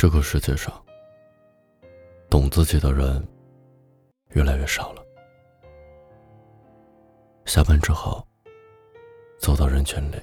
[0.00, 0.72] 这个世界上，
[2.30, 3.22] 懂自己的人
[4.30, 5.04] 越来越少了。
[7.44, 8.26] 下班之后，
[9.38, 10.16] 走到人群里，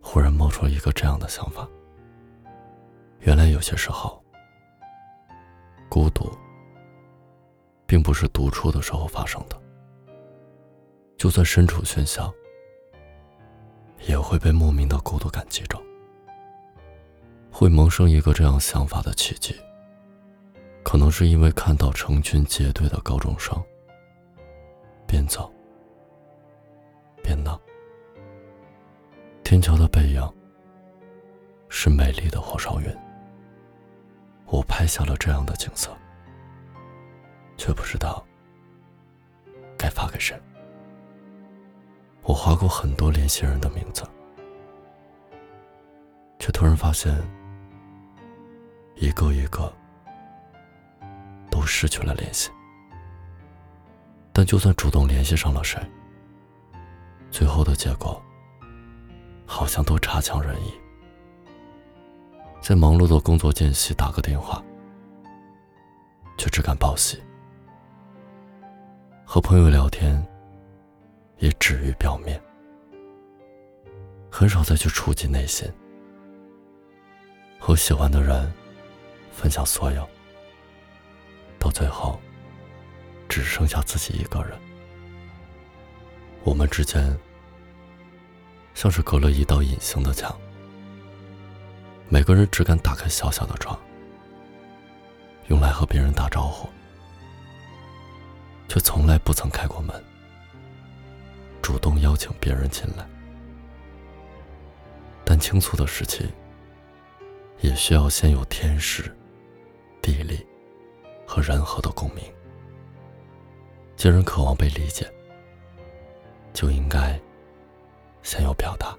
[0.00, 1.68] 忽然冒出了一个这样的想法：
[3.20, 4.24] 原来有些时候，
[5.90, 6.32] 孤独
[7.84, 9.62] 并不是独处的时候发生的，
[11.18, 12.32] 就算身处喧嚣，
[14.08, 15.78] 也会被莫名的孤独感击中。
[17.56, 19.54] 会萌生一个这样想法的契机，
[20.82, 23.56] 可能是因为看到成群结队的高中生
[25.06, 25.54] 边走
[27.22, 27.58] 边闹。
[29.44, 30.20] 天桥的背影
[31.68, 32.92] 是美丽的火烧云，
[34.46, 35.96] 我拍下了这样的景色，
[37.56, 38.26] 却不知道
[39.78, 40.36] 该发给谁。
[42.22, 44.02] 我划过很多联系人的名字，
[46.40, 47.16] 却突然发现。
[49.14, 49.72] 一个一个
[51.48, 52.50] 都失去了联系，
[54.32, 55.80] 但就算主动联系上了谁，
[57.30, 58.20] 最后的结果
[59.46, 60.74] 好像都差强人意。
[62.60, 64.60] 在忙碌的工作间隙打个电话，
[66.36, 67.16] 却只敢报喜；
[69.24, 70.26] 和朋友聊天，
[71.38, 72.42] 也止于表面，
[74.28, 75.72] 很少再去触及内心。
[77.60, 78.52] 和喜欢的人。
[79.34, 80.08] 分享所有，
[81.58, 82.18] 到最后，
[83.28, 84.56] 只剩下自己一个人。
[86.44, 87.18] 我们之间
[88.74, 90.34] 像是隔了一道隐形的墙，
[92.08, 93.78] 每个人只敢打开小小的窗，
[95.48, 96.68] 用来和别人打招呼，
[98.68, 100.02] 却从来不曾开过门，
[101.60, 103.06] 主动邀请别人进来。
[105.24, 106.30] 但倾诉的时期，
[107.60, 109.14] 也需要先有天时。
[110.04, 110.46] 地利
[111.26, 112.22] 和人和的共鸣。
[113.96, 115.10] 既然渴望被理解，
[116.52, 117.18] 就应该
[118.22, 118.94] 先有表达。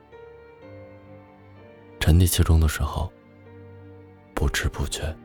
[2.00, 3.14] 沉溺其中的时候，
[4.34, 5.16] 不知不觉，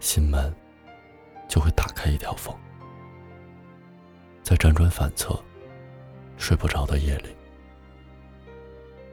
[0.00, 0.54] 心门
[1.48, 2.54] 就会打开一条缝。
[4.42, 5.34] 在辗转反侧、
[6.36, 7.34] 睡不着的夜里，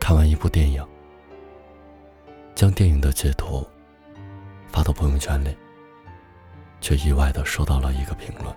[0.01, 0.85] 看完一部电影，
[2.55, 3.65] 将电影的截图。
[4.75, 5.55] 发到朋友圈里，
[6.81, 8.53] 却意外的收到了一个评论。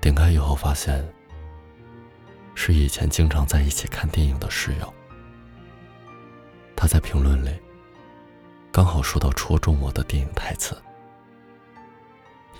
[0.00, 1.04] 点开以后发现，
[2.54, 4.94] 是以前经常在一起看电影的室友。
[6.76, 7.60] 他在评论里，
[8.70, 10.80] 刚好说到戳中我的电影台词。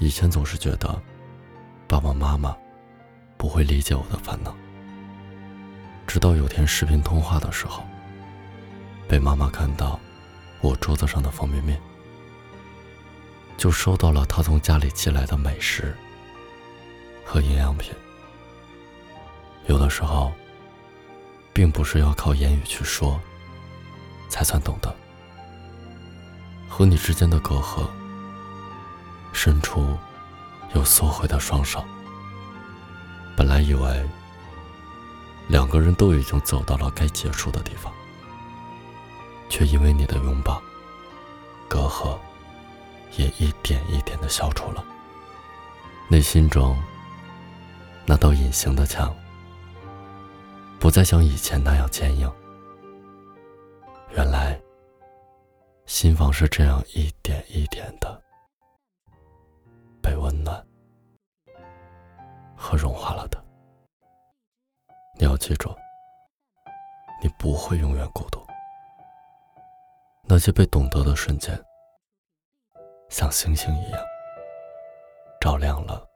[0.00, 1.00] 以前总是觉得，
[1.86, 2.56] 爸爸妈妈
[3.36, 4.52] 不会理解我的烦恼，
[6.04, 7.84] 直到有天视频通话的时候，
[9.06, 10.00] 被妈妈看到。
[10.60, 11.80] 我桌子上的方便面，
[13.56, 15.96] 就收到了他从家里寄来的美食
[17.24, 17.94] 和营养品。
[19.66, 20.32] 有的时候，
[21.52, 23.20] 并不是要靠言语去说，
[24.28, 24.94] 才算懂得。
[26.68, 27.88] 和你之间的隔阂，
[29.32, 29.96] 伸出
[30.74, 31.84] 又缩回的双手。
[33.36, 34.08] 本来以为
[35.48, 37.92] 两个人都已经走到了该结束的地方。
[39.60, 40.58] 却因为你的拥抱，
[41.68, 42.18] 隔阂
[43.18, 44.82] 也一点一点的消除了。
[46.08, 46.74] 内心中
[48.06, 49.14] 那道隐形的墙，
[50.78, 52.32] 不再像以前那样坚硬。
[54.12, 54.58] 原来，
[55.84, 58.18] 心房是这样一点一点的
[60.00, 60.66] 被温暖
[62.56, 63.38] 和融化了的。
[65.18, 65.68] 你要记住，
[67.22, 68.40] 你不会永远孤独。
[70.32, 71.60] 那些被懂得的瞬间，
[73.08, 74.00] 像星星一样，
[75.40, 76.08] 照亮了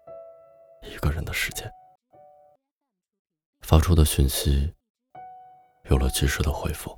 [0.83, 1.69] 一个人的世界。
[3.63, 4.73] 发出的讯息
[5.91, 6.97] 有了及时的回复，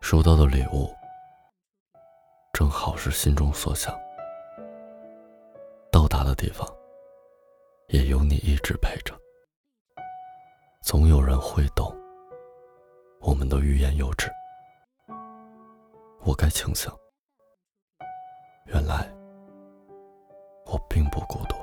[0.00, 0.90] 收到的礼物
[2.54, 3.94] 正好是心中所想，
[5.92, 6.66] 到达的地方
[7.88, 9.14] 也有你一直陪着。
[10.80, 11.94] 总有人会懂
[13.20, 14.26] 我们的欲言又止。
[16.28, 16.92] 我该庆幸，
[18.66, 19.10] 原来
[20.66, 21.56] 我并不孤独。